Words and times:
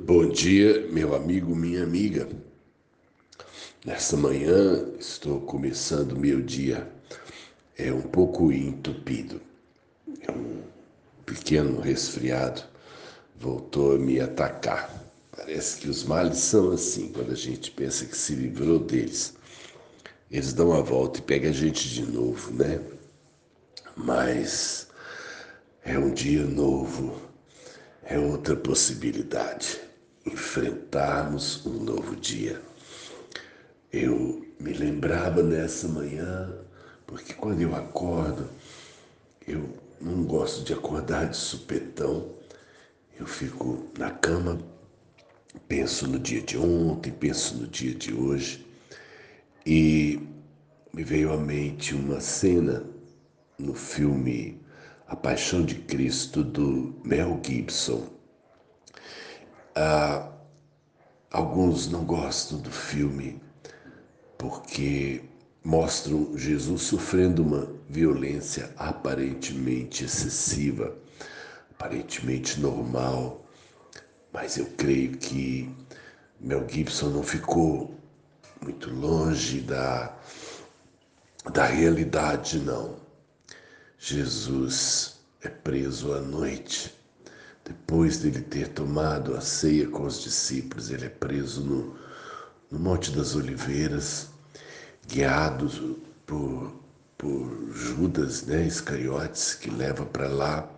Bom 0.00 0.28
dia, 0.28 0.88
meu 0.90 1.14
amigo, 1.14 1.54
minha 1.54 1.84
amiga. 1.84 2.28
Nesta 3.86 4.16
manhã 4.16 4.88
estou 4.98 5.40
começando 5.42 6.18
meu 6.18 6.42
dia 6.42 6.90
é 7.78 7.92
um 7.92 8.02
pouco 8.02 8.50
entupido. 8.50 9.40
É 10.20 10.32
um 10.32 10.62
pequeno 11.24 11.80
resfriado 11.80 12.64
voltou 13.38 13.94
a 13.94 13.98
me 13.98 14.20
atacar. 14.20 14.92
Parece 15.30 15.78
que 15.80 15.88
os 15.88 16.02
males 16.02 16.38
são 16.38 16.72
assim, 16.72 17.12
quando 17.12 17.30
a 17.30 17.36
gente 17.36 17.70
pensa 17.70 18.04
que 18.04 18.16
se 18.16 18.34
livrou 18.34 18.80
deles. 18.80 19.34
Eles 20.28 20.52
dão 20.52 20.72
a 20.72 20.80
volta 20.80 21.20
e 21.20 21.22
pegam 21.22 21.50
a 21.50 21.54
gente 21.54 21.88
de 21.88 22.02
novo, 22.02 22.52
né? 22.52 22.80
Mas 23.96 24.88
é 25.84 25.96
um 25.96 26.12
dia 26.12 26.44
novo, 26.44 27.16
é 28.02 28.18
outra 28.18 28.56
possibilidade 28.56 29.83
enfrentarmos 30.26 31.64
um 31.66 31.82
novo 31.82 32.16
dia. 32.16 32.60
Eu 33.92 34.46
me 34.58 34.72
lembrava 34.72 35.42
nessa 35.42 35.86
manhã, 35.86 36.52
porque 37.06 37.32
quando 37.34 37.60
eu 37.60 37.74
acordo, 37.74 38.48
eu 39.46 39.68
não 40.00 40.24
gosto 40.24 40.64
de 40.64 40.72
acordar 40.72 41.28
de 41.28 41.36
supetão. 41.36 42.34
Eu 43.18 43.26
fico 43.26 43.86
na 43.98 44.10
cama, 44.10 44.58
penso 45.68 46.08
no 46.08 46.18
dia 46.18 46.40
de 46.40 46.58
ontem, 46.58 47.12
penso 47.12 47.56
no 47.56 47.66
dia 47.66 47.94
de 47.94 48.12
hoje, 48.12 48.66
e 49.64 50.20
me 50.92 51.04
veio 51.04 51.32
à 51.32 51.36
mente 51.36 51.94
uma 51.94 52.20
cena 52.20 52.84
no 53.58 53.74
filme 53.74 54.60
A 55.06 55.14
Paixão 55.14 55.64
de 55.64 55.76
Cristo 55.76 56.42
do 56.42 56.94
Mel 57.04 57.40
Gibson. 57.44 58.08
Ah, 59.76 60.30
alguns 61.32 61.88
não 61.88 62.04
gostam 62.04 62.58
do 62.58 62.70
filme 62.70 63.42
porque 64.38 65.24
mostram 65.64 66.38
Jesus 66.38 66.82
sofrendo 66.82 67.42
uma 67.42 67.68
violência 67.88 68.72
aparentemente 68.76 70.04
excessiva, 70.04 70.96
aparentemente 71.72 72.60
normal, 72.60 73.44
mas 74.32 74.58
eu 74.58 74.66
creio 74.76 75.16
que 75.16 75.68
Mel 76.38 76.68
Gibson 76.68 77.08
não 77.08 77.24
ficou 77.24 77.98
muito 78.62 78.90
longe 78.94 79.60
da, 79.60 80.16
da 81.52 81.66
realidade, 81.66 82.60
não. 82.60 82.96
Jesus 83.98 85.18
é 85.42 85.48
preso 85.48 86.12
à 86.12 86.20
noite 86.20 86.94
depois 87.64 88.18
dele 88.18 88.42
ter 88.42 88.68
tomado 88.68 89.34
a 89.34 89.40
ceia 89.40 89.88
com 89.88 90.04
os 90.04 90.22
discípulos, 90.22 90.90
ele 90.90 91.06
é 91.06 91.08
preso 91.08 91.62
no, 91.62 91.96
no 92.70 92.78
Monte 92.78 93.10
das 93.10 93.34
Oliveiras, 93.34 94.28
guiado 95.08 95.98
por, 96.26 96.74
por 97.16 97.70
Judas 97.72 98.44
né, 98.44 98.66
Iscariotes, 98.66 99.54
que 99.54 99.70
leva 99.70 100.04
para 100.04 100.28
lá 100.28 100.70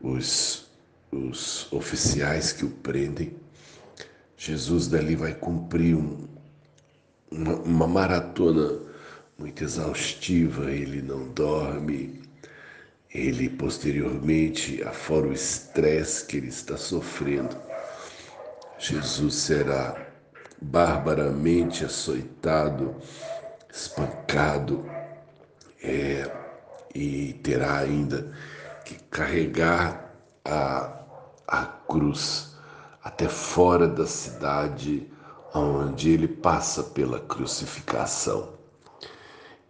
os, 0.00 0.66
os 1.12 1.70
oficiais 1.70 2.52
que 2.52 2.64
o 2.64 2.70
prendem. 2.70 3.36
Jesus 4.38 4.88
dali 4.88 5.16
vai 5.16 5.34
cumprir 5.34 5.96
um, 5.96 6.26
uma, 7.30 7.54
uma 7.56 7.86
maratona 7.86 8.80
muito 9.38 9.62
exaustiva, 9.62 10.70
ele 10.70 11.02
não 11.02 11.28
dorme, 11.28 12.25
ele 13.16 13.48
posteriormente, 13.48 14.82
afora 14.82 15.28
o 15.28 15.32
estresse 15.32 16.26
que 16.26 16.36
ele 16.36 16.48
está 16.48 16.76
sofrendo, 16.76 17.56
Jesus 18.78 19.34
será 19.34 19.96
barbaramente 20.60 21.84
açoitado, 21.84 22.94
espancado 23.72 24.84
é, 25.82 26.30
e 26.94 27.32
terá 27.42 27.78
ainda 27.78 28.32
que 28.84 28.94
carregar 29.04 30.14
a, 30.44 31.00
a 31.48 31.64
cruz 31.64 32.54
até 33.02 33.28
fora 33.28 33.88
da 33.88 34.06
cidade 34.06 35.10
onde 35.54 36.10
ele 36.10 36.28
passa 36.28 36.82
pela 36.82 37.20
crucificação. 37.20 38.54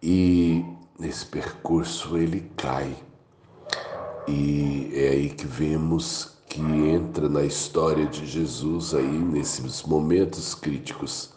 E 0.00 0.64
nesse 0.98 1.26
percurso 1.26 2.16
ele 2.16 2.52
cai 2.56 2.96
e 4.26 4.90
é 4.94 5.08
aí 5.08 5.30
que 5.30 5.46
vemos 5.46 6.36
que 6.48 6.60
entra 6.60 7.28
na 7.28 7.42
história 7.42 8.06
de 8.06 8.26
Jesus 8.26 8.94
aí 8.94 9.04
nesses 9.04 9.82
momentos 9.82 10.54
críticos 10.54 11.32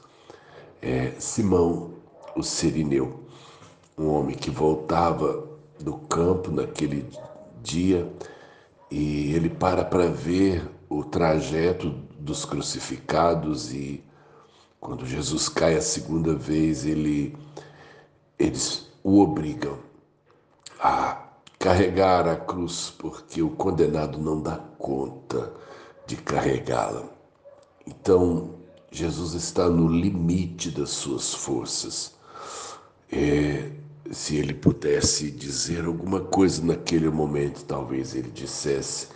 é 0.81 1.13
Simão, 1.17 1.93
o 2.35 2.43
Sirineu, 2.43 3.23
um 3.97 4.07
homem 4.09 4.35
que 4.35 4.51
voltava 4.51 5.47
do 5.79 5.93
campo 5.93 6.51
naquele 6.51 7.09
dia 7.63 8.11
e 8.91 9.33
ele 9.33 9.49
para 9.49 9.83
para 9.83 10.07
ver 10.07 10.69
o 10.87 11.03
trajeto 11.03 11.89
dos 12.19 12.45
crucificados 12.45 13.73
e 13.73 14.03
quando 14.79 15.07
Jesus 15.07 15.49
cai 15.49 15.75
a 15.75 15.81
segunda 15.81 16.35
vez 16.35 16.85
ele 16.85 17.35
eles 18.37 18.91
o 19.03 19.21
obrigam 19.21 19.84
carregar 21.65 22.27
a 22.27 22.35
cruz, 22.35 22.93
porque 22.95 23.41
o 23.41 23.49
condenado 23.49 24.19
não 24.19 24.39
dá 24.39 24.55
conta 24.77 25.51
de 26.05 26.15
carregá-la. 26.15 27.05
Então, 27.87 28.51
Jesus 28.91 29.33
está 29.33 29.67
no 29.67 29.87
limite 29.87 30.69
das 30.69 30.91
suas 30.91 31.33
forças. 31.33 32.13
É, 33.11 33.71
se 34.11 34.35
ele 34.35 34.53
pudesse 34.53 35.31
dizer 35.31 35.85
alguma 35.85 36.19
coisa 36.19 36.63
naquele 36.63 37.09
momento, 37.09 37.65
talvez 37.65 38.13
ele 38.13 38.29
dissesse: 38.29 39.07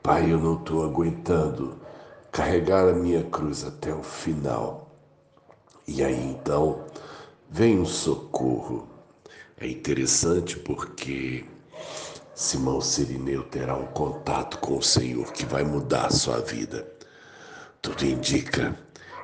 Pai, 0.00 0.32
eu 0.32 0.38
não 0.38 0.54
estou 0.54 0.84
aguentando 0.84 1.74
carregar 2.30 2.88
a 2.88 2.92
minha 2.92 3.24
cruz 3.24 3.64
até 3.64 3.92
o 3.92 4.04
final. 4.04 4.94
E 5.88 6.04
aí 6.04 6.24
então 6.24 6.84
vem 7.50 7.80
um 7.80 7.84
socorro. 7.84 8.86
É 9.58 9.66
interessante 9.66 10.56
porque 10.56 11.44
Simão 12.34 12.80
Sirineu 12.80 13.44
terá 13.44 13.76
um 13.76 13.86
contato 13.86 14.58
com 14.58 14.78
o 14.78 14.82
Senhor 14.82 15.32
que 15.32 15.46
vai 15.46 15.62
mudar 15.62 16.06
a 16.06 16.10
sua 16.10 16.40
vida. 16.40 16.84
Tudo 17.80 18.04
indica 18.04 18.76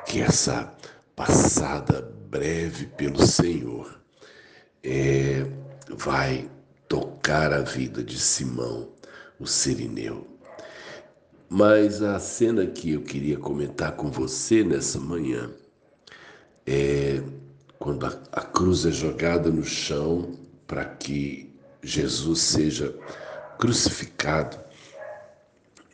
que 0.07 0.21
essa 0.21 0.73
passada 1.17 2.03
breve 2.31 2.87
pelo 2.87 3.27
Senhor 3.27 4.01
é, 4.85 5.45
vai 5.89 6.49
tocar 6.89 7.53
a 7.53 7.63
vida 7.63 8.05
de 8.05 8.17
Simão, 8.17 8.89
o 9.41 9.47
Sirineu. 9.47 10.29
Mas 11.49 12.01
a 12.03 12.21
cena 12.21 12.65
que 12.65 12.93
eu 12.93 13.03
queria 13.03 13.39
comentar 13.39 13.97
com 13.97 14.09
você 14.09 14.63
nessa 14.63 15.01
manhã 15.01 15.51
é 16.65 17.21
quando 17.77 18.07
a, 18.07 18.23
a 18.31 18.43
cruz 18.43 18.87
é 18.87 18.93
jogada 18.93 19.51
no 19.51 19.65
chão 19.65 20.39
para 20.65 20.85
que 20.85 21.50
Jesus 21.83 22.41
seja 22.41 22.95
crucificado, 23.59 24.59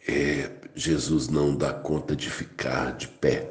é, 0.09 0.51
Jesus 0.75 1.29
não 1.29 1.57
dá 1.57 1.73
conta 1.73 2.15
de 2.15 2.31
ficar 2.31 2.93
de 2.97 3.09
pé. 3.09 3.51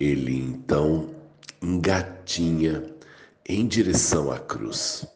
Ele 0.00 0.36
então 0.36 1.14
engatinha 1.62 2.84
em 3.46 3.66
direção 3.66 4.30
à 4.30 4.38
cruz. 4.38 5.06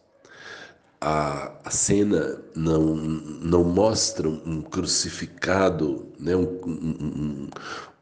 A, 1.01 1.53
a 1.65 1.71
cena 1.71 2.41
não, 2.55 2.95
não 2.95 3.65
mostra 3.65 4.29
um 4.29 4.63
crucificado, 4.63 6.07
né, 6.19 6.37
um, 6.37 6.61
um, 6.65 7.49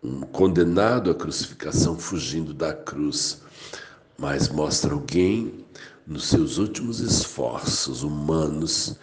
um 0.03 0.21
condenado 0.21 1.11
à 1.11 1.15
crucificação 1.15 1.99
fugindo 1.99 2.53
da 2.53 2.75
cruz, 2.75 3.43
mas 4.19 4.49
mostra 4.49 4.93
alguém 4.93 5.65
nos 6.11 6.27
seus 6.27 6.59
últimos 6.59 6.99
esforços 6.99 8.03
humanos, 8.03 8.97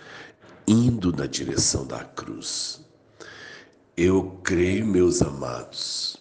indo 0.67 1.13
na 1.13 1.25
direção 1.25 1.87
da 1.87 2.03
cruz. 2.03 2.81
Eu 3.95 4.41
creio, 4.43 4.85
meus 4.85 5.21
amados, 5.21 6.17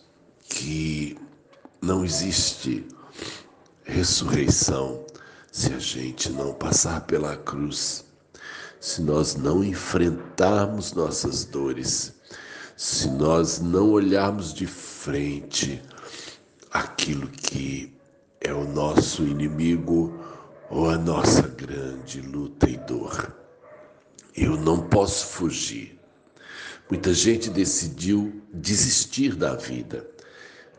que 0.48 1.18
não 1.82 2.04
existe 2.04 2.86
ressurreição 3.82 5.04
se 5.50 5.74
a 5.74 5.78
gente 5.80 6.30
não 6.30 6.54
passar 6.54 7.00
pela 7.00 7.36
cruz, 7.36 8.04
se 8.78 9.02
nós 9.02 9.34
não 9.34 9.64
enfrentarmos 9.64 10.92
nossas 10.92 11.44
dores, 11.44 12.14
se 12.76 13.10
nós 13.10 13.58
não 13.58 13.90
olharmos 13.90 14.54
de 14.54 14.68
frente 14.68 15.82
aquilo 16.70 17.26
que 17.26 17.92
é 18.40 18.54
o 18.54 18.68
nosso 18.68 19.24
inimigo 19.24 20.25
ou 20.70 20.90
a 20.90 20.98
nossa 20.98 21.42
grande 21.42 22.20
luta 22.20 22.68
e 22.68 22.76
dor. 22.76 23.34
Eu 24.34 24.56
não 24.56 24.88
posso 24.88 25.26
fugir, 25.26 25.96
Muita 26.88 27.12
gente 27.12 27.50
decidiu 27.50 28.40
desistir 28.52 29.34
da 29.34 29.56
vida, 29.56 30.08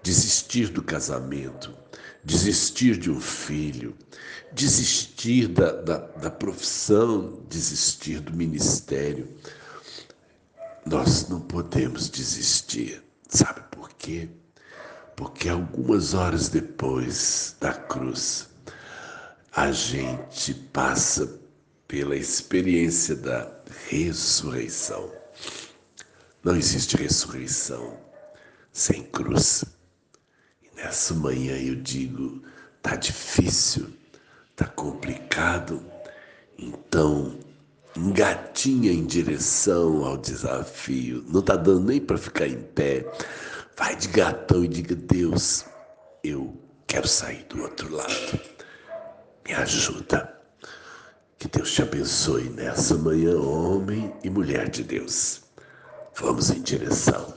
desistir 0.02 0.70
do 0.70 0.82
casamento, 0.82 1.76
desistir 2.24 2.96
de 2.98 3.12
um 3.12 3.20
filho, 3.20 3.94
desistir 4.54 5.50
da, 5.50 5.74
da, 5.82 5.98
da 5.98 6.32
profissão, 6.32 7.44
desistir 7.50 8.22
do 8.22 8.34
ministério. 8.34 9.28
Nós 10.86 11.28
não 11.28 11.42
podemos 11.42 12.10
desistir. 12.10 13.04
Sabe 13.28 13.60
por 13.70 13.90
quê? 13.90 14.30
Porque 15.14 15.50
algumas 15.50 16.14
horas 16.14 16.48
depois 16.48 17.58
da 17.60 17.74
cruz, 17.74 18.48
a 19.58 19.72
gente 19.72 20.54
passa 20.54 21.42
pela 21.88 22.16
experiência 22.16 23.16
da 23.16 23.52
ressurreição. 23.90 25.12
Não 26.44 26.56
existe 26.56 26.96
ressurreição 26.96 27.98
sem 28.72 29.02
cruz. 29.02 29.66
E 30.62 30.76
nessa 30.76 31.16
manhã 31.16 31.58
eu 31.58 31.74
digo, 31.74 32.44
tá 32.84 32.96
difícil, 32.96 33.88
tá 34.56 34.68
complicado. 34.68 35.84
Então, 36.56 37.40
engatinha 37.96 38.92
em 38.92 39.08
direção 39.08 40.06
ao 40.06 40.18
desafio. 40.18 41.26
Não 41.30 41.42
tá 41.42 41.56
dando 41.56 41.88
nem 41.88 42.00
para 42.00 42.20
ficar 42.20 42.48
em 42.48 42.62
pé. 42.62 43.12
Vai 43.76 43.96
de 43.96 44.08
gatão 44.10 44.64
e 44.64 44.68
diga: 44.68 44.94
Deus, 44.94 45.66
eu 46.24 46.56
quero 46.86 47.08
sair 47.08 47.44
do 47.46 47.64
outro 47.64 47.92
lado. 47.92 48.57
Me 49.48 49.54
ajuda. 49.54 50.38
Que 51.40 51.48
Deus 51.48 51.72
te 51.72 51.82
abençoe 51.82 52.50
nessa 52.50 52.96
manhã, 52.98 53.40
homem 53.40 54.14
e 54.22 54.30
mulher 54.30 54.70
de 54.70 54.84
Deus. 54.84 55.42
Vamos 56.16 56.50
em 56.50 56.62
direção 56.62 57.34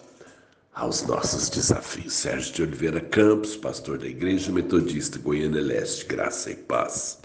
aos 0.74 1.02
nossos 1.02 1.48
desafios. 1.48 2.12
Sérgio 2.14 2.52
de 2.52 2.62
Oliveira 2.62 3.00
Campos, 3.00 3.56
pastor 3.56 3.96
da 3.98 4.08
Igreja 4.08 4.50
Metodista 4.50 5.20
Goiânia 5.20 5.62
Leste, 5.62 6.04
graça 6.04 6.50
e 6.50 6.56
paz. 6.56 7.16